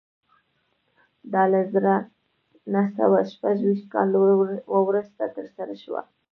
دا 1.33 1.43
له 1.51 1.61
زر 1.71 1.85
نه 2.73 2.81
سوه 2.97 3.19
شپږ 3.31 3.57
ویشت 3.63 3.85
کال 3.93 4.09
وروسته 4.85 5.23
ترسره 5.35 5.75
شوه 5.83 6.01